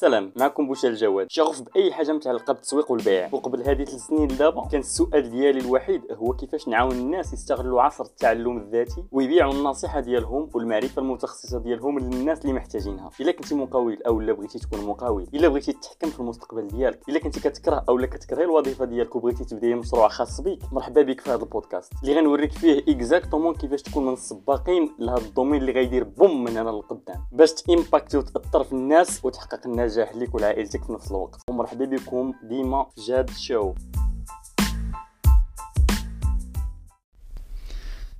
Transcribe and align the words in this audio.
سلام 0.00 0.32
معكم 0.36 0.66
بوشا 0.66 0.88
جواد 0.88 1.26
شغوف 1.30 1.62
بأي 1.62 1.92
حاجة 1.92 2.12
متعلقه 2.12 2.52
بالتسويق 2.52 2.90
والبيع. 2.90 3.28
وقبل 3.32 3.62
هذه 3.62 3.84
ثلاث 3.84 4.00
سنين 4.06 4.26
دابا 4.26 4.68
كان 4.68 4.80
السؤال 4.80 5.30
ديالي 5.30 5.60
الوحيد 5.60 6.02
هو 6.12 6.32
كيفاش 6.32 6.68
نعاون 6.68 6.92
الناس 6.92 7.32
يستغلوا 7.32 7.82
عصر 7.82 8.04
التعلم 8.04 8.56
الذاتي 8.56 9.04
ويبيعوا 9.12 9.52
النصيحة 9.52 10.00
ديالهم 10.00 10.50
والمعرفة 10.54 11.02
المتخصصة 11.02 11.58
ديالهم 11.58 11.98
للناس 11.98 12.40
اللي 12.42 12.52
محتاجينها. 12.52 13.10
إلا 13.20 13.32
كنتي 13.32 13.54
مقاول 13.54 14.02
أو 14.06 14.20
لا 14.20 14.32
بغيتي 14.32 14.58
تكون 14.58 14.86
مقاول 14.86 15.26
إلا 15.34 15.48
بغيتي 15.48 15.72
تتحكم 15.72 16.10
في 16.10 16.20
المستقبل 16.20 16.68
ديالك 16.68 17.08
إلا 17.08 17.18
كنتي 17.18 17.40
كتكره 17.40 17.84
أو 17.88 17.98
لا 17.98 18.06
كتكره 18.06 18.44
الوظيفة 18.44 18.84
ديالك 18.84 19.16
وبغيتي 19.16 19.44
تبدأي 19.44 19.74
مشروع 19.74 20.08
خاص 20.08 20.40
بك 20.40 20.58
مرحبا 20.72 21.02
بك 21.02 21.20
في 21.20 21.30
هذا 21.30 21.42
البودكاست. 21.42 21.92
اللي 22.02 22.14
غنوريك 22.14 22.52
فيه 22.52 22.84
exactement 22.88 23.54
كيفاش 23.54 23.82
تكون 23.82 24.06
من 24.06 24.12
السباقين 24.12 24.94
لهذا 24.98 25.26
ال 25.26 25.30
domaine 25.30 25.60
اللي 25.60 25.72
غيدير 25.72 26.04
boom 26.04 26.44
من 26.44 26.56
هنا 26.56 26.70
للقدام 26.70 27.24
باش 27.32 27.52
ت 27.52 27.59
impacter 27.59 28.18
وتاثر 28.18 28.64
في 28.64 28.72
الناس 28.72 29.24
وتحقق 29.24 29.66
النجاح 29.66 29.87
لك 29.96 30.34
ولعائلتك 30.34 30.84
في 30.84 30.92
نفس 30.92 31.10
الوقت. 31.10 31.40
ومرحبا 31.50 31.84
بكم 31.84 32.34
ديما 32.42 32.86
جاد 33.08 33.30
show. 33.30 33.74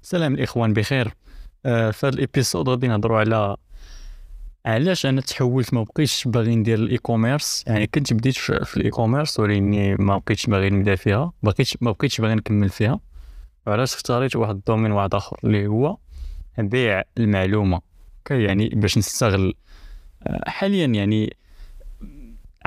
سلام 0.02 0.34
الإخوان 0.34 0.72
بخير. 0.72 1.14
آه 1.66 1.90
في 1.90 2.06
هذا 2.06 2.14
ال 2.14 2.21
épisode 2.21 2.68
غادي 2.68 2.88
نهضروا 2.88 3.18
على 3.18 3.56
علاش 4.66 5.06
أنا 5.06 5.20
تحولت 5.20 5.74
ما 5.74 5.82
بقيتش 5.82 6.28
باغي 6.28 6.56
ندير 6.56 6.78
ال 6.78 6.98
e-commerce 6.98 7.64
يعني 7.66 7.86
كنت 7.86 8.12
بديت 8.12 8.36
في, 8.36 8.76
ال 8.76 8.90
e-commerce 8.90 9.40
ولكني 9.40 9.94
ما 9.94 10.18
بقيتش 10.18 10.46
باغي 10.46 10.70
نبدأ 10.70 10.96
فيها. 10.96 11.32
بقيت 11.42 11.82
ما 11.82 11.90
بقيتش 11.90 12.20
باغي 12.20 12.34
نكمل 12.34 12.68
فيها. 12.68 13.00
وعلاش 13.66 13.94
اختاريت 13.94 14.36
واحد 14.36 14.54
ال 14.54 14.59
domaine 14.59 14.92
واحد 14.92 15.14
آخر 15.14 15.38
اللي 15.44 15.66
هو 15.66 15.96
بيع 16.58 17.02
المعلومة. 17.18 17.80
okay 18.18 18.42
يعني 18.42 18.68
باش 18.68 18.98
نستغل 18.98 19.54
آه، 20.22 20.50
حاليا 20.50 20.86
يعني 20.86 21.36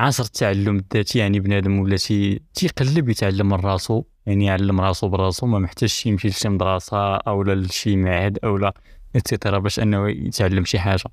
عصر 0.02 0.24
التعلم 0.24 0.78
الذاتي 0.78 1.20
يعني 1.20 1.40
بنادم 1.40 1.80
ولا 1.80 1.98
تي 1.98 2.42
تيقلب 2.54 3.10
يتعلم 3.10 3.50
من 3.50 3.54
راسو 3.54 4.04
يعني 4.26 4.46
يعلم 4.46 4.82
راسو 4.82 5.08
براسو 5.08 5.46
ما 5.46 5.60
محتاجش 5.60 6.06
يمشي 6.06 6.28
لشي 6.28 6.50
مدرسة 6.50 7.16
أو 7.16 7.44
لشي 7.44 7.96
معهد 7.96 8.40
أو 8.44 8.58
لا 8.58 8.74
et 9.16 9.27
cetera 9.27 9.60
باش 9.60 9.80
أنه 9.80 10.10
يتعلم 10.10 10.66
شي 10.66 10.80
حاجة. 10.80 11.04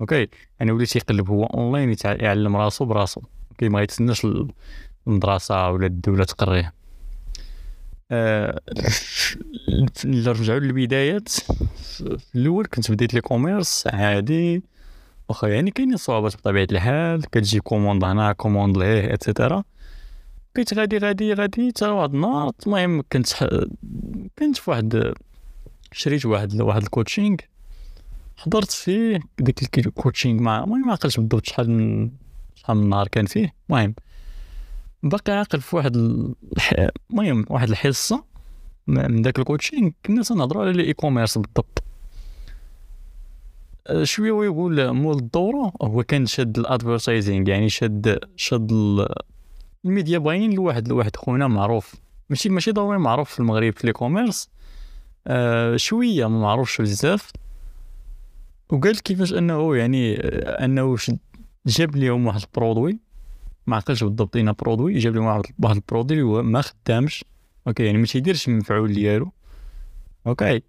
okay 0.00 0.28
يعني 0.60 0.72
ولا 0.72 0.84
تيقلب 0.84 1.30
هو 1.30 1.44
اونلاين 1.44 1.96
يعلم 2.04 2.56
راسو 2.56 2.84
براسو. 2.84 3.20
okay 3.50 3.68
ما 3.68 3.82
يتسناش 3.82 4.26
المدرسة 5.06 5.70
ولا 5.70 5.86
الدولة 5.86 6.24
تقريه 6.24 6.74
أه 8.10 8.60
نرجعوا 10.04 10.58
للبدايات. 10.58 11.28
في 11.28 12.18
الأول 12.34 12.66
كنت 12.66 12.90
بديت 12.90 13.14
l'e-commerce 13.14 13.86
عادي. 13.86 14.62
واخا 15.28 15.48
يعني 15.48 15.70
كاينين 15.70 15.96
صعوبات 15.96 16.36
بطبيعة 16.36 16.66
الحال. 16.72 17.22
كتجي 17.30 17.60
commande 17.60 18.04
هنا 18.04 18.32
commande 18.32 18.78
ليه 18.78 19.14
et 19.14 19.27
cetera 19.27 19.64
بقيت 20.54 20.74
غادي 20.74 20.98
غادي 20.98 21.32
غادي 21.32 21.68
حتى 21.68 21.88
واحد 21.88 22.14
النهار. 22.14 22.52
المهم 22.66 23.02
كنت 23.12 23.26
كنت 24.38 24.56
في 24.56 24.70
واحد 24.70 25.14
شريت 25.92 26.26
واحد 26.26 26.60
واحد 26.60 26.82
ال 26.82 26.88
coaching 26.88 27.36
حضرت 28.36 28.70
فيه 28.70 29.20
ديك 29.38 29.78
ال 29.78 29.85
coaching 29.85 30.42
مع 30.42 30.64
المهم 30.64 30.86
ما 30.86 30.92
عقلتش 30.92 31.16
بالضبط 31.16 31.46
شحال 31.46 31.70
من 31.70 32.10
شحال 32.54 32.76
من 32.76 32.88
نهار 32.88 33.08
كان 33.08 33.26
فيه. 33.26 33.54
المهم 33.70 33.94
باقي 35.02 35.32
عاقل 35.32 35.60
في 35.60 35.76
واحد 35.76 35.96
المهم 37.10 37.46
واحد 37.50 37.70
الحصة 37.70 38.24
من 38.86 39.22
داك 39.22 39.38
ال 39.38 39.44
coaching 39.44 39.90
كنا 40.06 40.22
تنهضروا 40.22 40.62
على 40.62 40.70
ال 40.70 40.92
e-commerce 40.92 41.38
بالضبط. 41.38 41.82
شوية 44.02 44.32
ويقول 44.32 44.90
مول 44.92 45.16
الدورة 45.16 45.72
هو 45.82 46.02
كان 46.02 46.26
شاد 46.26 46.58
ال 46.58 46.66
advertising 46.66 47.48
يعني 47.48 47.68
شاد 47.68 48.18
شاد 48.36 48.72
ال 49.84 49.90
media 49.90 50.18
buying 50.18 50.52
لواحد 50.52 50.88
لواحد 50.88 51.16
خونا 51.16 51.46
معروف. 51.46 51.94
ماشي 52.30 52.48
ماشي 52.48 52.70
ضروري 52.72 52.98
معروف 52.98 53.30
في 53.30 53.40
المغرب 53.40 53.72
في 53.72 53.86
l'e-commerce 53.86 54.48
آه 55.26 55.76
شوية 55.76 56.26
ما 56.26 56.40
معروفش 56.40 56.80
بزاف. 56.80 57.32
وقال 58.72 59.02
كيفاش 59.02 59.32
أنه 59.32 59.76
يعني 59.76 60.16
أنه 60.64 60.96
جاب 61.66 61.96
لهم 61.96 62.26
واحد 62.26 62.40
ال 62.40 62.46
produit. 62.46 62.98
ما 63.66 63.76
عقلش 63.76 64.04
بالضبط 64.04 64.36
un 64.36 64.52
produit 64.52 64.98
جاب 64.98 65.14
لهم 65.14 65.42
واحد 65.62 65.76
ال 65.76 65.81
produit 65.81 66.18
اللي 66.18 66.28
هو 66.28 66.42
ما 66.42 66.60
خدامش. 66.60 67.24
okay 67.66 67.84
يعني 67.84 67.98
ما 67.98 68.06
تيديرش 68.06 68.48
المفعول 68.48 68.92
ديالو. 68.92 69.32
okay. 70.26 70.62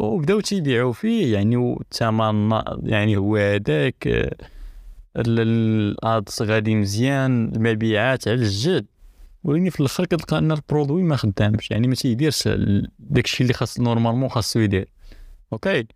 وبداو 0.00 0.40
تيبيعوا 0.40 0.92
فيه 0.92 1.34
يعني 1.34 1.56
والثمن 1.56 2.50
يعني 2.82 3.16
هو 3.16 3.36
هذاك 3.36 4.30
ال 5.16 5.48
ads 5.48 6.42
غادي 6.42 6.74
مزيان 6.74 7.52
المبيعات 7.54 8.28
على 8.28 8.36
الجد. 8.36 8.86
ولكن 9.44 9.70
في 9.70 9.80
الآخر 9.80 10.04
كتلقى 10.04 10.38
أن 10.38 10.52
ال 10.52 10.58
produit 10.58 11.02
ما 11.02 11.16
خدامش 11.16 11.70
يعني 11.70 11.88
ما 11.88 11.94
تيديرش 11.94 12.48
داكشي 12.98 13.42
اللي 13.42 13.54
خاص 13.54 13.80
normalement 13.80 14.28
خاصو 14.28 14.60
يدير. 14.60 14.88
okay؟ 15.52 15.86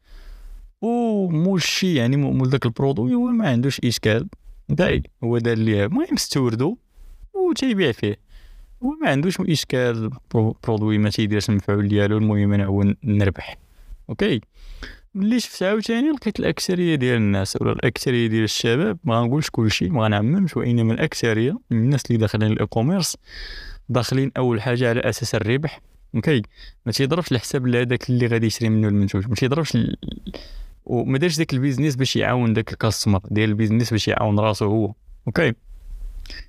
ومول 0.83 1.57
الشي 1.57 1.95
يعني 1.95 2.17
مول 2.17 2.51
داك 2.51 2.67
ال 2.67 2.73
produit 2.73 3.15
هو 3.15 3.27
ما 3.27 3.49
عندوش 3.49 3.81
إشكال. 3.85 4.29
داي 4.69 5.03
هو 5.25 5.39
دار 5.39 5.59
ليه 5.59 5.85
المهم 5.85 6.15
استوردو 6.15 6.77
وتيبيع 7.35 7.93
فيه. 7.93 8.19
هو 8.83 8.91
ما 9.03 9.09
عندوش 9.09 9.41
إشكال 9.41 10.11
produit 10.65 10.99
ما 10.99 11.11
تيديرش 11.11 11.51
المفعول 11.51 11.89
ديالو 11.89 12.19
المهم 12.19 12.53
أنا 12.53 12.65
هو 12.65 12.95
نربح. 13.05 13.64
okay 14.11 14.41
ملي 15.15 15.41
شفت 15.41 15.63
عاوتاني 15.63 16.11
لقيت 16.11 16.41
الاكثريه 16.41 16.95
ديال 16.95 17.17
الناس 17.17 17.57
ولا 17.61 17.73
الاكثريه 17.73 18.27
ديال 18.27 18.45
الشباب 18.45 18.99
ما 19.05 19.21
غنقولش 19.21 19.51
كلشي 19.51 19.89
ما 19.89 20.05
غنعممش 20.05 20.57
وانما 20.57 20.95
الاكثريه 20.95 21.59
من 21.71 21.79
الناس 21.79 22.07
اللي 22.07 22.19
داخلين 22.19 22.53
ال 22.53 22.67
e-commerce 22.67 23.17
داخلين 23.89 24.33
اول 24.37 24.63
حاجة 24.63 24.89
على 24.89 25.01
أساس 25.01 25.35
الربح 25.35 25.81
okay 26.15 26.43
ما 26.87 26.93
تيضربش 26.93 27.33
الحساب 27.33 27.67
لهذاك 27.67 28.11
اللي 28.11 28.27
غادي 28.27 28.47
يشري 28.47 28.69
منه 28.69 28.89
المنتوج 28.89 29.29
ما 29.29 29.35
تيضربش 29.35 29.77
ل... 29.77 29.97
وما 30.85 31.19
دارش 31.19 31.39
داك 31.39 31.53
ال 31.53 31.58
business 31.58 31.97
باش 31.97 32.17
يعاون 32.17 32.53
داك 32.53 32.73
ال 32.73 32.78
customer 32.78 33.21
ديال 33.31 33.49
ال 33.49 33.54
business 33.54 33.91
باش 33.91 34.09
يعاون 34.09 34.39
راسو 34.39 34.67
هو 34.67 34.95
okay 35.27 35.53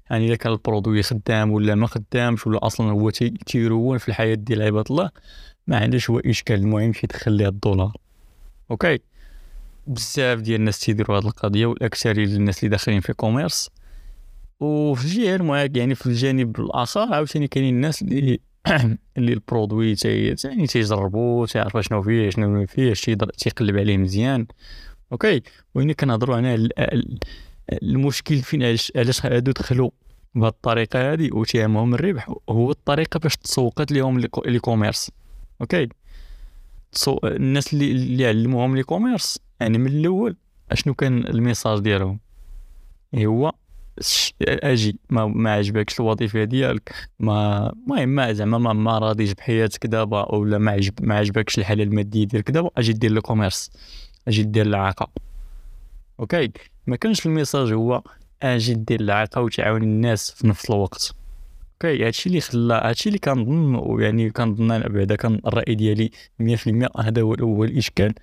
يعني 0.10 0.28
اذا 0.28 0.36
كان 0.36 0.52
ال 0.52 0.58
produit 0.58 1.04
خدام 1.04 1.52
ولا 1.52 1.76
ما 1.76 1.88
خدامش 1.88 2.48
ولا 2.48 2.66
أصلا 2.68 2.92
هو 2.92 3.10
تيروين 3.46 3.98
في 3.98 4.10
الحياة 4.10 4.36
ديال 4.36 4.62
عباد 4.62 4.86
الله 4.92 5.10
ما 5.68 5.78
عندوش 5.78 6.10
هو 6.10 6.20
إشكال 6.20 6.56
المهم 6.56 6.92
يدخل 7.04 7.32
ليه 7.32 7.48
الدولار. 7.48 7.98
okay. 8.72 9.00
بزاف 9.88 10.40
ديال 10.40 10.60
الناس 10.60 10.80
تيديروا 10.80 11.18
هذه 11.20 11.28
القضية 11.28 11.66
والأكثرية 11.66 12.26
ديال 12.26 12.36
الناس 12.36 12.60
اللي 12.60 12.70
داخلين 12.70 13.00
في 13.00 13.14
e-commerce 13.14 13.70
وفي 14.60 15.06
الجهة 15.06 15.70
يعني 15.76 15.96
في 15.96 16.06
الجانب 16.06 16.60
الآخر 16.60 17.14
عاوتاني 17.14 17.48
كاينين 17.48 17.76
الناس 17.76 18.02
اللي 18.02 18.40
اللي 19.18 19.34
ال 19.34 19.41
produit 19.41 19.96
تي 19.96 20.36
يعني 20.44 20.68
تيجربوا 20.68 21.46
تيعرفوا 21.46 21.82
شنو 21.82 22.02
فيه 22.02 22.30
شنو 22.30 22.66
فيه 22.66 22.94
تيقلب 23.38 23.78
عليه 23.78 23.98
مزيان. 23.98 24.48
okay. 25.12 25.42
وين 25.76 25.92
كنهضروا 25.92 26.36
على 26.36 26.70
المشكل 27.84 28.38
فين 28.38 28.64
علاش 28.64 29.26
هادو 29.26 29.52
دخلوا 29.52 29.90
بهذه 30.36 30.48
الطريقة 30.48 31.14
هذه 31.14 31.30
وتيهمهم 31.34 31.94
الربح. 31.94 32.34
هو 32.50 32.72
الطريقة 32.72 33.20
باش 33.20 33.38
تسوقت 33.38 33.92
لهم 33.92 34.20
l'e-commerce 34.46 35.12
okay. 35.62 35.90
تصو... 36.92 37.20
الناس 37.24 37.74
اللي 37.74 37.92
اللي 37.92 38.28
علموهم 38.28 38.76
l'e-commerce 38.76 39.40
يعني 39.60 39.78
من 39.78 39.88
الأول 39.88 40.36
أشنو 40.72 40.94
كان 40.94 41.18
ال 41.28 41.34
message 41.34 41.80
ديالهم؟ 41.80 42.20
هو 43.16 43.52
أجي 44.42 45.00
ما, 45.10 45.26
ما 45.26 45.54
عجبكش 45.54 46.00
الوظيفة 46.00 46.44
ديالك 46.44 46.94
ما 47.20 47.70
المهم 47.70 48.10
ما 48.10 48.34
زعما 48.34 48.58
ما, 48.58 48.74
ما 48.74 48.98
راضيش 48.98 49.32
بحياتك 49.32 49.86
دابا 49.86 50.36
ولا 50.36 50.58
ما 50.58 50.72
عجب 50.72 50.94
ما 51.02 51.16
عجبكش 51.16 51.60
الحالة 51.60 51.84
المادية 51.84 52.26
ديالك 52.26 52.52
دابا 52.52 52.70
أجي 52.78 52.94
دير 52.94 53.12
l'e-commerce 53.12 53.72
أجي 54.28 54.44
دير 54.44 54.66
العاقة 54.66 55.10
okay. 56.20 56.52
ما 56.88 56.96
كانش 56.96 57.26
ال 57.26 57.32
message 57.32 57.74
هو 57.74 58.04
أجي 58.44 58.74
دير 58.74 59.00
العاقة 59.00 59.42
وتعاون 59.42 59.84
الناس 59.84 60.32
في 60.32 60.48
نفس 60.48 60.70
الوقت. 60.70 61.16
okay 61.76 62.06
هادشي 62.06 62.30
اللي 62.30 62.42
خلى 62.42 62.74
هادشي 62.74 63.10
اللي 63.10 63.20
كنظن 63.20 63.76
ويعني 63.76 64.30
كنظن 64.30 64.72
أنا 64.72 64.88
بعدا 64.88 65.16
كان 65.16 65.42
الرأي 65.48 65.76
ديالي 65.76 66.12
100% 66.42 67.00
هذا 67.00 67.22
هو 67.22 67.34
الأول 67.34 67.68
الاشكال 67.68 68.14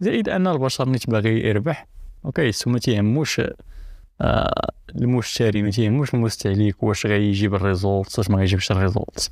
زائد 0.00 0.28
أن 0.28 0.46
البشر 0.46 0.88
نيت 0.88 1.10
باغي 1.10 1.48
يربح 1.48 1.86
أوكي 2.24 2.52
so 2.52 2.70
ما 2.70 2.78
تيهموش 2.78 3.40
آه 4.20 4.70
المشتري 4.94 5.62
ما 5.62 5.70
تيهموش 5.70 6.14
المستهلك 6.14 6.82
واش 6.82 7.06
غيجيب 7.06 7.54
ال 7.54 7.63
result 7.63 8.18
واش 8.18 8.30
ما 8.30 8.38
غيجيبش 8.38 8.72
ال 8.72 8.80
result 8.80 9.30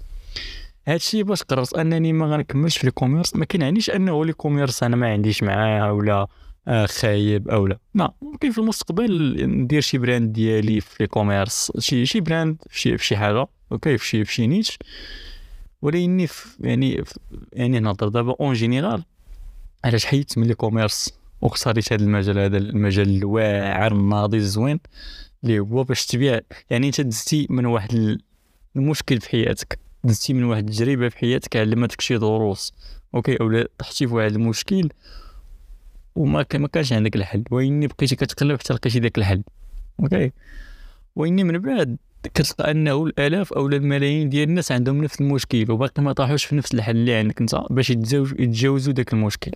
هادشي 0.88 1.22
باش 1.22 1.42
قررت 1.42 1.74
أنني 1.74 2.12
ما 2.12 2.26
غنكملش 2.26 2.78
في 2.78 2.84
ال 2.86 2.91
e-commerce 2.91 3.36
ما 3.36 3.44
كيعنيش 3.44 3.90
أنه 3.90 4.22
ال 4.22 4.28
e-commerce 4.28 4.82
أنا 4.82 4.96
ما 4.96 5.12
عنديش 5.12 5.42
معاه 5.42 5.92
ولا 5.92 6.26
آه 6.68 6.86
خايب 6.86 7.48
أو 7.48 7.66
لا. 7.66 8.12
ممكن 8.22 8.50
في 8.50 8.58
المستقبل 8.58 9.36
ندير 9.48 9.80
شي 9.80 9.98
brand 9.98 10.32
ديالي 10.32 10.80
في 10.80 11.00
ال 11.04 11.10
e-commerce 11.10 11.72
شي 11.78 12.06
شي 12.06 12.20
براند 12.20 12.56
في 12.70 12.98
شي 12.98 13.16
حاجة. 13.16 13.46
okay 13.74 13.98
في 13.98 14.46
niche. 14.46 14.78
ولكني 15.82 16.28
يعني 16.60 17.04
يعني 17.52 17.80
نهضر 17.80 18.08
دابا 18.08 18.36
en 18.40 18.52
général 18.52 19.04
علاش 19.84 20.06
حيدت 20.06 20.38
من 20.38 20.46
l'e-commerce 20.46 21.14
واختاريت 21.40 21.92
هذا 21.92 22.02
المجال 22.04 22.38
هذا 22.38 22.58
المجال 22.58 23.16
الواعر 23.16 23.92
الناضي 23.92 24.36
الزوين 24.36 24.80
اللي 25.44 25.58
هو 25.58 25.84
باش 25.84 26.06
تبيع. 26.06 26.40
يعني 26.70 26.86
انت 26.86 27.00
دزتي 27.00 27.46
من 27.50 27.66
واحد 27.66 28.18
المشكل 28.76 29.20
في 29.20 29.28
حياتك 29.28 29.78
دزتي 30.04 30.32
من 30.32 30.44
واحد 30.44 30.68
التجربة 30.68 31.08
في 31.08 31.18
حياتك 31.18 31.56
علمتك 31.56 32.00
شي 32.00 32.18
دروس 32.18 32.74
okay 33.14 33.36
اولا 33.40 33.68
طحتي 33.78 34.06
في 34.06 34.14
واحد 34.14 34.32
المشكل 34.32 34.88
وما 36.16 36.46
ما 36.54 36.68
كانش 36.68 36.92
عندك 36.92 37.16
الحل. 37.16 37.44
وإني 37.50 37.86
بقيتي 37.86 38.16
كتقلب 38.16 38.58
حتى 38.58 38.74
لقيتي 38.74 39.00
داك 39.00 39.18
الحل 39.18 39.42
okay؟ 40.00 40.32
وإني 41.16 41.44
من 41.44 41.58
بعد 41.58 41.96
كتلقى 42.34 42.70
أنه 42.70 43.06
الآلاف 43.06 43.52
أو 43.52 43.66
الملايين 43.66 44.28
ديال 44.28 44.48
الناس 44.48 44.72
عندهم 44.72 45.04
نفس 45.04 45.20
المشكل 45.20 45.70
وباقي 45.70 46.02
ما 46.02 46.12
طاحوش 46.12 46.44
في 46.44 46.56
نفس 46.56 46.74
الحل 46.74 46.96
اللي 46.96 47.14
عندك 47.14 47.40
أنت 47.40 47.54
باش 47.70 47.90
يتجاوزوا 47.90 48.92
داك 48.92 49.12
المشكل. 49.12 49.50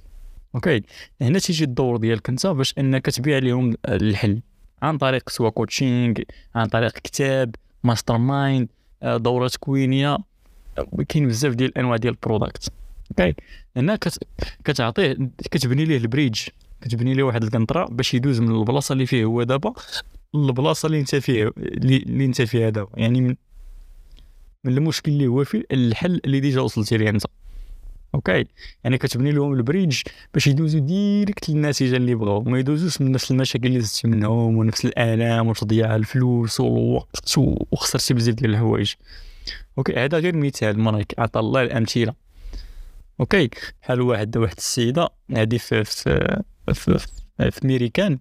okay؟ 0.54 0.82
هنا 1.20 1.38
تيجي 1.38 1.64
الدور 1.64 1.96
ديالك 1.96 2.28
أنت 2.28 2.46
باش 2.46 2.74
أنك 2.78 3.06
تبيع 3.06 3.38
لهم 3.38 3.74
الحل. 3.88 4.40
عن 4.82 4.98
طريق 4.98 5.28
soit 5.28 5.50
coaching 5.50 6.14
عن 6.54 6.66
طريق 6.66 6.92
كتاب 6.92 7.54
mastermind 7.84 8.68
دوره 9.02 9.48
تكوينيه 9.48 10.18
كاين 11.08 11.28
بزاف 11.28 11.54
ديال 11.54 11.70
الأنواع 11.70 11.96
ديال 11.96 12.14
ال 12.14 12.21
product. 12.21 12.72
okay؟ 13.10 13.34
هنا 13.76 13.98
كتعطيه 14.64 15.16
كتبني 15.50 15.84
ليه 15.84 15.96
ال 15.96 16.02
bridge. 16.02 16.40
كتبني 16.80 17.14
ليه 17.14 17.22
واحد 17.22 17.42
القنطرة 17.44 17.84
باش 17.86 18.14
يدوز 18.14 18.40
من 18.40 18.60
البلاصة 18.60 18.92
اللي 18.92 19.06
فيه 19.06 19.24
هو 19.24 19.42
دابا. 19.42 19.74
للبلاصه 20.34 20.86
اللي 20.86 21.00
انت 21.00 21.14
فيه 21.16 21.52
اللي 21.56 22.24
انت 22.24 22.42
فيها 22.42 22.70
دابا 22.70 22.90
يعني 22.96 23.20
من 23.20 23.36
من 24.64 24.78
المشكل 24.78 25.12
اللي 25.12 25.26
هو 25.26 25.44
فيه 25.44 25.62
الحل 25.72 26.20
اللي 26.24 26.40
déjà 26.40 26.60
وصلتي 26.60 26.96
ليه 26.96 27.08
أنت. 27.10 27.22
okay؟ 28.14 28.44
يعني 28.84 28.98
كتبني 28.98 29.32
لهم 29.32 29.52
ال 29.52 29.59
bridge 29.59 30.02
باش 30.34 30.46
يدوزو 30.46 30.78
direct 30.78 31.50
للنتيجة 31.50 31.96
اللي 31.96 32.14
بغاو 32.14 32.42
ما 32.42 32.58
يدوزوش 32.58 33.00
من 33.00 33.12
نفس 33.12 33.30
المشاكل 33.30 33.66
اللي 33.66 33.80
دزتي 33.80 34.08
منهم 34.08 34.56
ونفس 34.56 34.84
الآلام 34.84 35.48
وتضييع 35.48 35.96
الفلوس 35.96 36.60
والوقت 36.60 37.34
وخسرتي 37.38 38.14
بزاف 38.14 38.34
ديال 38.34 38.50
الحوايج. 38.50 38.94
okay؟ 39.78 39.92
هذا 39.92 40.18
غير 40.18 40.36
مثال 40.36 40.78
مريك 40.80 41.14
عطى 41.18 41.40
الله 41.40 41.62
الأمثلة. 41.62 42.14
okay؟ 43.20 43.50
بحال 43.82 44.00
واحد 44.00 44.36
واحد 44.36 44.56
السيدة 44.58 45.08
هذه 45.30 45.56
في 45.56 45.84
في 45.84 46.42
في, 46.74 46.98
في, 46.98 47.50
في 47.50 47.66
ميريكان 47.66 48.18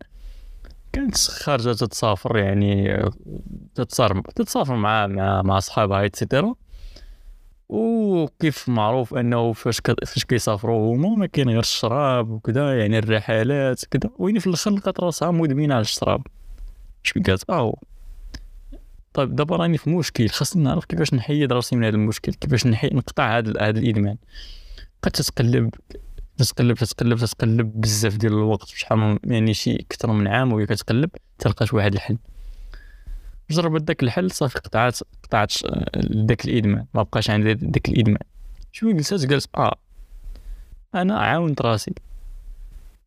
كانت 0.97 1.17
خارجة 1.17 1.73
تتسافر 1.73 2.38
يعني 2.38 3.05
تتسافر 3.75 4.21
تتسافر 4.21 4.75
مع 4.75 5.07
مع 5.07 5.41
مع 5.41 5.59
صحابها 5.59 6.01
et 6.01 6.15
cetera 6.15 6.56
وكيف 7.69 8.69
معروف 8.69 9.13
أنه 9.13 9.53
فاش 9.53 9.81
فاش 10.05 10.25
كيسافروا 10.25 10.95
هما 10.95 11.09
ما 11.09 11.25
كاين 11.25 11.49
غير 11.49 11.59
الشراب 11.59 12.29
وكذا 12.29 12.79
يعني 12.79 12.97
الرحلات 12.99 13.85
كذا 13.85 14.11
وين 14.17 14.39
في 14.39 14.47
الأخر 14.47 14.71
لقات 14.71 14.99
راسها 14.99 15.31
مدمنة 15.31 15.73
على 15.73 15.81
الشراب. 15.81 16.27
شوي 17.03 17.21
قالت؟ 17.21 17.49
آه 17.49 17.75
طيب 19.13 19.35
دابا 19.35 19.55
راني 19.55 19.77
في 19.77 19.89
مشكل. 19.89 20.29
خاصني 20.29 20.63
نعرف 20.63 20.85
كيفاش 20.85 21.13
نحيد 21.13 21.53
راسي 21.53 21.75
من 21.75 21.83
هذا 21.83 21.95
المشكل 21.95 22.33
كيفاش 22.33 22.67
نحيد 22.67 22.94
نقطع 22.94 23.38
هذا 23.38 23.53
هذا 23.61 23.79
الإدمان. 23.79 24.17
بقات 25.03 25.15
تتقلب 25.15 25.69
تتقلب 26.38 26.78
تتقلب 26.78 27.18
تتقلب 27.18 27.81
بزاف 27.81 28.18
ديال 28.18 28.34
الوقت 28.34 28.68
شحال 28.68 29.19
يعني 29.24 29.54
شي 29.54 29.75
أكثر 29.75 30.12
من 30.12 30.28
عام 30.28 30.54
وهي 30.54 30.66
كتقلب 30.66 31.10
تلقات 31.39 31.74
واحد 31.74 31.94
الحل. 31.94 32.18
جربت 33.50 33.81
داك 33.81 34.04
الحل 34.04 34.31
صافي 34.31 34.60
قطعات 34.60 35.00
قطعت 35.24 35.54
داك 36.04 36.45
الإدمان 36.45 36.86
ما 36.94 37.04
بقاش 37.04 37.30
عندي 37.30 37.54
داك 37.54 37.89
الإدمان. 37.89 38.22
شوية 38.72 38.94
جلسات 38.94 39.30
قالت 39.30 39.50
آه 39.57 39.75
أنا 40.95 41.19
عاونت 41.19 41.62
راسي. 41.62 41.94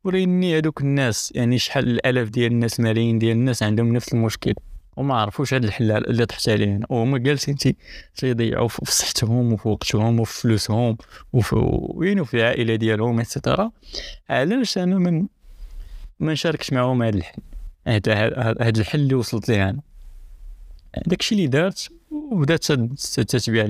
وريني 0.05 0.59
هذوك 0.59 0.81
الناس 0.81 1.33
يعني 1.35 1.59
شحال 1.59 1.89
الألاف 1.89 2.29
ديال 2.29 2.53
الناس 2.53 2.81
ملايين 2.81 3.19
ديال 3.19 3.37
الناس 3.37 3.63
عندهم 3.63 3.93
نفس 3.93 4.13
المشكل. 4.13 4.55
وما 5.01 5.15
عرفوش 5.15 5.55
هاد 5.55 5.65
الحلال 5.65 6.11
اللي 6.11 6.27
طحت 6.27 6.49
عليه 6.49 6.81
وهما 6.89 7.19
جالسين 7.19 7.57
تي 7.57 7.77
تيضيعوا 8.15 8.69
في 8.69 8.93
صحتهم 8.93 9.53
وفي 9.53 9.69
وقتهم 9.69 10.21
وفي 10.21 10.41
فلوسهم 10.41 10.97
وفي 11.33 11.57
وين 11.95 12.21
وفي 12.21 12.35
العائله 12.35 12.75
ديالهم 12.75 13.19
et 13.19 13.32
cetera 13.32 13.71
علاش 14.31 14.79
أنا 14.79 14.99
من 14.99 15.27
ما 16.21 16.33
نشاركش 16.33 16.73
معاهم 16.73 17.03
هاد 17.03 17.15
الحل 17.15 17.43
هاد 18.61 18.79
الحل 18.79 19.01
اللي 19.01 19.15
وصلت 19.15 19.49
ليه 19.49 19.71
أنا 19.71 19.81
داكشي 21.07 21.35
اللي 21.35 21.47
دارت 21.47 21.89
وبدات 22.11 22.65
تتبيع 22.65 23.65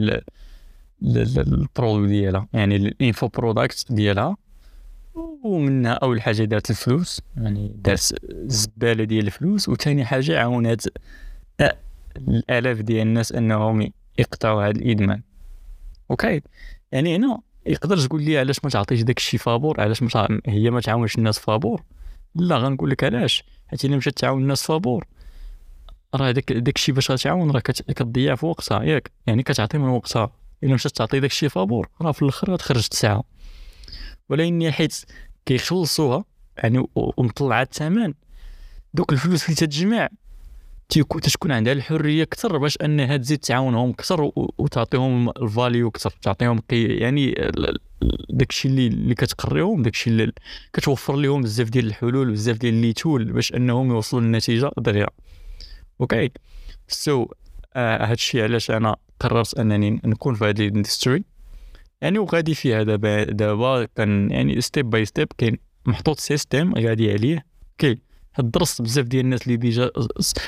ال 1.03 1.16
produit 1.16 2.09
ديالها 2.09 2.49
يعني 2.53 2.77
ال 2.77 2.87
info 2.87 3.29
product 3.29 3.87
ديالها 3.91 4.37
ومنها 5.44 5.93
أول 5.93 6.22
حاجة 6.22 6.44
دارت 6.44 6.70
الفلوس 6.70 7.20
يعني 7.37 7.72
دارت 7.76 8.14
الزباله 8.25 9.05
ديال 9.05 9.26
الفلوس 9.26 9.69
وثاني 9.69 10.05
حاجة 10.05 10.40
عاونات 10.40 10.82
الآلاف 12.17 12.81
ديال 12.81 13.06
الناس 13.06 13.32
أنهم 13.32 13.93
يقطعوا 14.19 14.62
هذا 14.62 14.70
الإدمان. 14.70 15.22
okay؟ 16.11 16.41
يعني 16.93 17.17
هنا 17.17 17.40
يقدر 17.67 17.99
تقول 17.99 18.22
لي 18.22 18.38
علاش 18.38 18.64
ما 18.64 18.70
تعطيش 18.70 19.02
داك 19.02 19.17
الشيء 19.19 19.40
فابور؟ 19.40 19.81
علاش 19.81 20.02
ما 20.02 20.40
هي 20.46 20.70
ما 20.70 20.81
تعاونش 20.81 21.19
الناس 21.19 21.38
فابور؟ 21.38 21.82
لا 22.34 22.56
غنقول 22.58 22.90
لك 22.90 23.05
علاش. 23.05 23.44
حيت 23.69 23.84
إلا 23.84 23.96
مشات 23.96 24.19
تعاون 24.19 24.43
الناس 24.43 24.62
فابور 24.62 25.06
راه 26.14 26.31
داك 26.31 26.52
داك 26.52 26.76
الشيء 26.76 26.94
باش 26.94 27.11
غتعاون 27.11 27.50
راه 27.50 27.61
كتضيع 27.61 28.34
في 28.34 28.46
وقتها 28.46 28.82
ياك. 28.82 29.11
يعني 29.26 29.43
كتعطي 29.43 29.78
من 29.78 29.88
وقتها. 29.88 30.32
إلا 30.64 30.75
مشات 30.75 30.93
تعطي 30.93 31.20
داك 31.20 31.31
الشيء 31.31 31.49
فابور 31.49 31.88
راه 32.02 32.12
في 32.12 32.22
الأخر 32.22 32.52
غتخرج 32.52 32.88
تسعى. 32.88 33.25
ولكن 34.31 34.71
حيت 34.71 35.05
كيخلصوها 35.47 36.25
يعني 36.56 36.87
ومطلعه 36.94 37.62
الثمن. 37.62 38.15
دوك 38.94 39.12
الفلوس 39.12 39.44
اللي 39.44 39.56
تتجمع 39.56 40.09
تكون 40.88 41.53
عندها 41.53 41.73
الحرية 41.73 42.23
أكثر 42.23 42.59
باش 42.59 42.79
أنها 42.85 43.17
تزيد 43.17 43.38
تعاونهم 43.38 43.91
أكثر 43.91 44.32
وتعطيهم 44.35 45.29
ال 45.29 45.38
value 45.38 45.88
أكثر. 45.88 46.11
تعطيهم 46.23 46.62
يعني 46.73 47.35
داكشي 48.31 48.69
اللي 48.69 48.87
اللي 48.87 49.15
كتقريهم 49.15 49.82
داكشي 49.82 50.11
اللي 50.11 50.32
كتوفر 50.73 51.17
لهم 51.17 51.43
بزاف 51.43 51.69
ديال 51.71 51.87
الحلول 51.87 52.31
بزاف 52.32 52.56
ديال 52.56 52.75
les 52.75 52.93
tools 52.93 53.32
باش 53.32 53.53
أنهم 53.55 53.91
يوصلوا 53.91 54.23
للنتيجه 54.23 54.71
دغيا. 54.79 55.06
okay 56.00 56.31
so 56.88 57.27
آه 57.75 58.06
هادشي 58.06 58.43
علاش 58.43 58.71
أنا 58.71 58.97
قررت 59.21 59.59
أنني 59.59 60.00
نكون 60.05 60.35
في 60.35 60.44
هذه 60.44 60.69
ال 60.69 60.75
industry 60.75 61.25
يعني 62.00 62.19
وغادي 62.19 62.55
فيها 62.55 62.82
دابا 62.82 63.25
دابا 63.25 63.85
كان 63.85 64.31
يعني 64.31 64.61
step 64.61 64.91
by 64.91 65.05
step 65.05 65.29
كاين 65.38 65.58
محطوط 65.87 66.19
système 66.19 66.75
غادي 66.75 67.12
عليه. 67.12 67.47
كي 67.79 67.99
درست 68.38 68.82
بزاف 68.82 69.06
ديال 69.06 69.25
الناس 69.25 69.43
اللي 69.43 69.56
déjà 69.56 69.91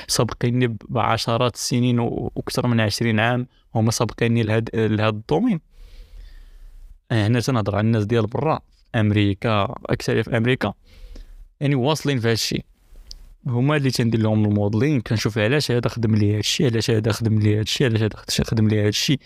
سابقيني 0.07 0.77
بعشرات 0.89 1.55
السنين 1.55 1.99
وأكثر 1.99 2.67
من 2.67 2.79
عشرين 2.79 3.19
عام 3.19 3.47
هما 3.75 3.91
سابقيني 3.91 4.43
لهاد 4.43 4.69
لهاد 4.75 5.13
ال 5.15 5.20
domaine. 5.20 5.59
هنا 7.11 7.39
تنهضر 7.39 7.75
على 7.75 7.85
الناس 7.85 8.05
ديال 8.05 8.27
برا 8.27 8.59
أمريكا 8.95 9.75
أكثر 9.85 10.23
في 10.23 10.37
أمريكا. 10.37 10.73
يعني 11.59 11.75
واصلين 11.75 12.19
في 12.19 12.29
هادشي 12.31 12.63
هما 13.47 13.77
اللي 13.77 13.91
تندير 13.91 14.19
لهم 14.21 14.45
ال 14.45 14.51
modeling 14.51 15.01
كنشوف 15.01 15.37
علاش 15.37 15.71
هذا 15.71 15.89
خدم 15.89 16.15
لي 16.15 16.37
هادشي 16.37 16.65
علاش 16.65 16.91
هذا 16.91 17.11
خدم 17.11 17.39
لي 17.39 17.59
هادشي 17.59 17.85
علاش 17.85 18.01
هذا 18.01 18.15
خدم 18.43 18.67
لي 18.67 18.85
هادشي. 18.85 19.19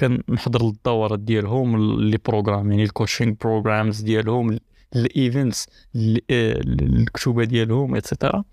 كنحضر 0.00 0.68
الدورات 0.68 1.18
ديالهم 1.18 1.74
les 1.74 2.18
programmes 2.26 2.70
يعني 2.70 2.84
ال 2.84 2.90
coaching 2.90 3.34
programs 3.40 4.00
ديالهم 4.00 4.58
ال 4.96 5.06
events 5.06 5.68
الكتوبة 6.30 7.44
ديالهم 7.44 7.94
et 7.94 8.07
cetera 8.07 8.44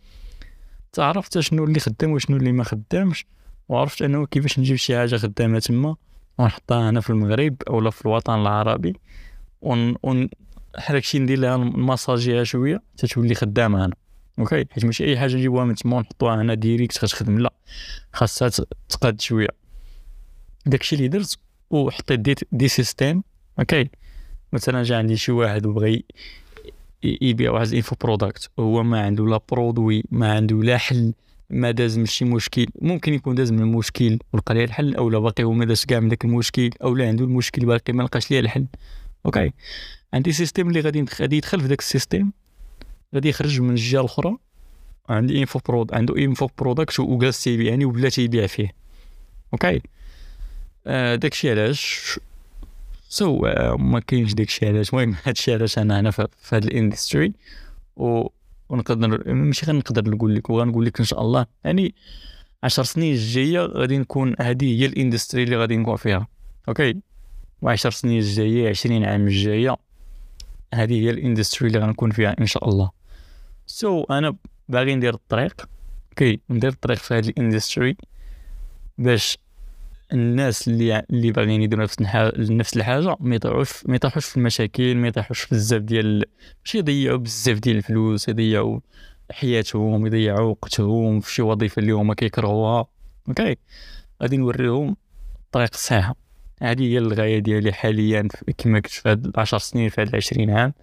تعرفت 0.93 1.39
شنو 1.39 1.63
اللي 1.63 1.79
خدام 1.79 2.11
وشنو 2.11 2.37
اللي 2.37 2.51
ما 2.51 2.63
خدامش 2.63 3.25
وعرفت 3.69 4.01
أنه 4.01 4.25
كيفاش 4.25 4.59
نجيب 4.59 4.75
شي 4.75 4.97
حاجة 4.97 5.15
خدامة 5.15 5.59
تما 5.59 5.95
ونحطها 6.39 6.89
هنا 6.89 7.01
في 7.01 7.09
المغرب 7.09 7.55
أولا 7.69 7.89
في 7.89 8.05
الوطن 8.05 8.41
العربي. 8.41 8.93
ون, 9.61 9.95
ون... 10.03 10.29
داكشي 10.89 11.19
ندير 11.19 11.39
لها 11.39 11.57
ماساجيها 11.57 12.43
شوية 12.43 12.81
تتولي 12.97 13.35
خدامة 13.35 13.85
هنا. 13.85 13.95
okay 14.39 14.65
حيت 14.71 14.85
ماشي 14.85 15.05
أي 15.05 15.19
حاجة 15.19 15.35
نجيبوها 15.35 15.65
من 15.65 15.75
تما 15.75 15.97
ونحطوها 15.97 16.35
هنا 16.41 16.53
direct 16.53 17.03
غتخدم 17.03 17.39
لا 17.39 17.53
خاصها 18.13 18.49
تقاد 18.89 19.21
شوية. 19.21 19.47
داكشي 20.65 20.95
اللي 20.95 21.07
درت 21.07 21.37
وحطيت 21.69 22.19
des, 22.19 22.35
des 22.51 22.67
systèmes 22.67 23.23
okay 23.59 23.89
مثلا 24.53 24.83
جا 24.83 24.97
عندي 24.97 25.17
شي 25.17 25.31
واحد 25.31 25.65
وبغى 25.65 26.03
يبيع 27.03 27.51
واحد 27.51 27.67
ال 27.67 27.73
info 27.73 27.95
product 28.01 28.49
هو 28.59 28.83
ما 28.83 29.01
عنده 29.01 29.25
لا 29.27 29.39
produit 29.51 30.03
ما 30.11 30.33
عنده 30.33 30.63
لا 30.63 30.77
حل 30.77 31.13
ما 31.49 31.71
داز 31.71 31.97
من 31.97 32.05
شي 32.05 32.25
مشكل. 32.25 32.65
ممكن 32.81 33.13
يكون 33.13 33.35
داز 33.35 33.51
من 33.51 33.59
المشكل 33.59 34.19
ولقى 34.33 34.55
ليه 34.55 34.63
الحل 34.63 34.95
أو 34.95 35.09
لا 35.09 35.19
باقي 35.19 35.43
هو 35.43 35.53
ما 35.53 35.65
داز 35.65 35.85
كاع 35.85 35.99
من 35.99 36.09
داك 36.09 36.25
المشكل 36.25 36.69
أو 36.83 36.95
لا 36.95 37.07
عنده 37.07 37.25
المشكل 37.25 37.65
باقي 37.65 37.93
ما 37.93 38.03
لقاش 38.03 38.31
ليه 38.31 38.39
الحل. 38.39 38.65
okay 39.25 39.51
عندي 40.13 40.31
système 40.31 40.67
اللي 40.67 40.79
غادي 40.79 41.37
يدخل 41.37 41.61
في 41.61 41.67
داك 41.67 41.79
ال 41.79 41.86
système 41.86 42.33
غادي 43.15 43.29
يخرج 43.29 43.61
من 43.61 43.69
الجهة 43.69 43.99
الأخرى. 43.99 44.37
عندي 45.09 45.39
info 45.39 45.59
prod 45.67 45.93
عنده 45.93 46.17
info 46.17 46.49
product 46.57 46.99
وجالس 46.99 47.43
تيبيع 47.43 47.69
يعني 47.69 47.85
وبلا 47.85 48.09
تيبيع 48.09 48.47
فيه. 48.47 48.71
okay 49.53 49.81
آه 50.87 51.15
داكشي 51.15 51.51
علاش؟ 51.51 52.19
so 53.09 53.39
so, 53.39 53.41
uh, 53.41 53.79
ما 53.79 53.99
كاينش 53.99 54.33
داكشي 54.33 54.67
علاش. 54.67 54.89
المهم 54.89 55.15
هادشي 55.23 55.53
علاش 55.53 55.77
أنا 55.77 55.99
هنا 55.99 56.11
في 56.11 56.27
هاد 56.51 56.63
ال 56.63 56.71
industry 56.71 57.33
و 57.95 58.27
ونقدر 58.69 59.33
ماشي 59.33 59.65
غير 59.65 59.75
نقدر 59.75 60.09
نقول 60.09 60.35
لك 60.35 60.49
وغنقول 60.49 60.85
لك 60.85 60.99
إن 60.99 61.05
شاء 61.05 61.21
الله 61.21 61.45
يعني 61.63 61.95
عشر 62.63 62.83
سنين 62.83 63.13
الجاية 63.13 63.59
غادي 63.59 63.97
نكون 63.97 64.35
هذه 64.41 64.81
هي 64.81 64.85
ال 64.85 64.92
industry 64.92 65.43
اللي 65.43 65.57
غادي 65.57 65.77
نكون 65.77 65.95
فيها. 65.95 66.27
okay 66.67 66.97
وعشر 67.61 67.91
سنين 67.91 68.19
الجاية 68.19 68.69
عشرين 68.69 69.05
عام 69.05 69.27
الجاية 69.27 69.77
هذه 70.73 70.93
هي 70.93 71.09
ال 71.09 71.16
industry 71.16 71.67
اللي 71.67 71.79
غنكون 71.79 72.11
فيها 72.11 72.35
إن 72.39 72.45
شاء 72.45 72.69
الله. 72.69 72.96
so 73.67 74.03
so, 74.03 74.11
أنا 74.11 74.35
باغي 74.69 74.95
ندير 74.95 75.13
الطريق 75.13 75.69
okay 76.09 76.39
ندير 76.49 76.69
الطريق 76.69 76.97
في 76.97 77.13
هذه 77.13 77.29
ال 77.29 77.37
industry 77.37 77.97
باش 78.97 79.37
الناس 80.13 80.67
اللي 80.67 81.03
اللي 81.09 81.31
باغيين 81.31 81.61
يديروا 81.61 81.83
نفس 81.83 82.01
نفس 82.51 82.77
الحاجة 82.77 83.15
ما 83.19 83.35
يطيحوش 83.35 83.85
ما 83.85 83.95
يطيحوش 83.95 84.25
في 84.25 84.37
المشاكل 84.37 84.95
ما 84.95 85.07
يطيحوش 85.07 85.39
في 85.41 85.55
بزاف 85.55 85.81
ديال 85.81 86.23
ماشي 86.65 86.77
يضيعوا 86.77 87.17
بزاف 87.17 87.59
ديال 87.59 87.77
الفلوس 87.77 88.29
يضيعوا 88.29 88.79
حياتهم 89.31 90.05
يضيعوا 90.05 90.49
وقتهم 90.51 91.19
في 91.19 91.33
شي 91.33 91.41
وظيفة 91.41 91.79
اللي 91.79 91.91
هما 91.91 92.13
كيكرهوها. 92.13 92.87
okay 93.29 93.55
غادي 94.21 94.37
نوريهم 94.37 94.97
الطريق 95.45 95.69
الصحيحه 95.73 96.15
هذه 96.61 96.83
هي 96.83 96.97
الغاية 96.97 97.39
ديالي 97.39 97.73
حاليا 97.73 98.27
كما 98.57 98.79
قلت 98.79 98.87
في 98.87 99.09
هاد 99.09 99.25
العشر 99.25 99.57
سنين 99.57 99.89
في 99.89 100.01
هاد 100.01 100.07
العشرين 100.07 100.49
عام. 100.49 100.73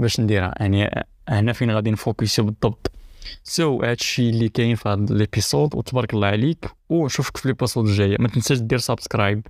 باش 0.00 0.20
نديرها. 0.20 0.54
يعني 0.60 1.04
هنا 1.28 1.52
فين 1.52 1.70
غادي 1.70 1.90
نفوكسي 1.90 2.42
بالضبط. 2.42 2.90
so 3.44 3.80
so, 3.80 3.84
هادشي 3.84 4.30
اللي 4.30 4.48
كاين 4.48 4.76
في 4.76 4.88
هاد 4.88 5.12
l'épisode 5.12 5.74
وتبارك 5.74 6.14
الله 6.14 6.26
عليك 6.26 6.70
ونشوفك 6.88 7.36
في 7.36 7.48
l'épisode 7.48 7.86
الجاية. 7.86 8.16
ما 8.20 8.28
تنساش 8.28 8.58
دير 8.58 8.78
subscribe 8.78 9.46